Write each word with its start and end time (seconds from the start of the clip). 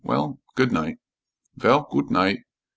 Well, 0.03 0.39
good 0.55 0.71
night." 0.71 0.97
"Vell, 1.57 1.87
goot 1.91 2.09
night." 2.09 2.39